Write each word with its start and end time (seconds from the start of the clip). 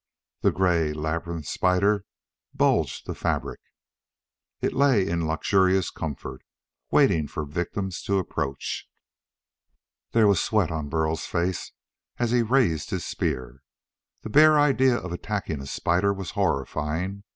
The 0.41 0.51
gray 0.51 0.93
labyrinth 0.93 1.45
spider 1.47 2.05
bulged 2.55 3.05
the 3.05 3.13
fabric. 3.13 3.59
It 4.59 4.73
lay 4.73 5.07
in 5.07 5.27
luxurious 5.27 5.91
comfort, 5.91 6.41
waiting 6.89 7.27
for 7.27 7.45
victims 7.45 8.01
to 8.05 8.17
approach. 8.17 8.89
There 10.13 10.25
was 10.27 10.41
sweat 10.41 10.71
on 10.71 10.89
Burl's 10.89 11.27
face 11.27 11.73
as 12.17 12.31
he 12.31 12.41
raised 12.41 12.89
his 12.89 13.05
spear. 13.05 13.61
The 14.23 14.31
bare 14.31 14.59
idea 14.59 14.97
of 14.97 15.11
attacking 15.11 15.61
a 15.61 15.67
spider 15.67 16.11
was 16.11 16.31
horrifying. 16.31 17.23